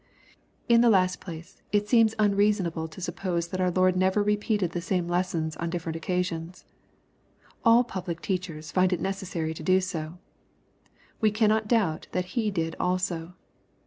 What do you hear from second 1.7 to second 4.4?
it seems unreasonable to suppose that our Lord never